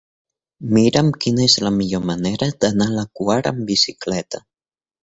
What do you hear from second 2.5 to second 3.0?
d'anar a